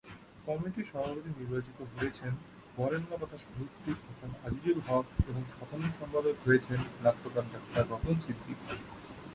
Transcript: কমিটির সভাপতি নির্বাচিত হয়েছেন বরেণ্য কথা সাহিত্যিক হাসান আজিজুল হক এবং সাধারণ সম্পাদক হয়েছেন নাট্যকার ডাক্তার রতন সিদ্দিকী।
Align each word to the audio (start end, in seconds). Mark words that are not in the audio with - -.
কমিটির 0.45 0.89
সভাপতি 0.91 1.29
নির্বাচিত 1.31 1.79
হয়েছেন 1.91 2.31
বরেণ্য 2.77 3.11
কথা 3.21 3.37
সাহিত্যিক 3.37 3.97
হাসান 4.07 4.31
আজিজুল 4.45 4.79
হক 4.87 5.05
এবং 5.29 5.43
সাধারণ 5.51 5.89
সম্পাদক 5.99 6.35
হয়েছেন 6.45 6.79
নাট্যকার 7.03 7.45
ডাক্তার 7.53 7.83
রতন 7.91 8.15
সিদ্দিকী। 8.25 8.55